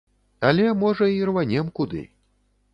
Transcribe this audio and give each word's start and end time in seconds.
Але, 0.49 0.65
можа, 0.85 1.11
і 1.17 1.21
рванем 1.29 1.71
куды. 1.81 2.03